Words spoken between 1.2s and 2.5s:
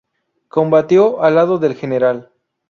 al lado del Gral.